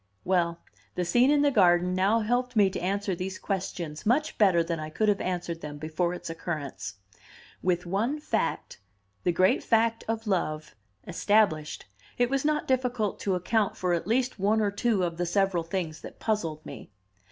[0.25, 0.57] Well,
[0.95, 4.79] the scene in the garden now helped me to answer these questions much better than
[4.79, 6.95] I could have answered them before its occurrence.
[7.61, 8.79] With one fact
[9.23, 10.73] the great fact of love
[11.05, 11.85] established,
[12.17, 15.61] it was not difficult to account for at least one or two of the several
[15.63, 16.89] things that puzzled me.